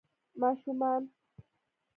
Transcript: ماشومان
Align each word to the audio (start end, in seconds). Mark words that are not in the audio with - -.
ماشومان 0.39 1.03